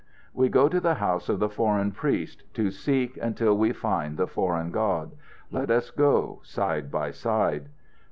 [0.33, 4.25] "We go to the house of the foreign priest to seek until we find the
[4.25, 5.11] foreign God.
[5.51, 7.69] Let us go side by side."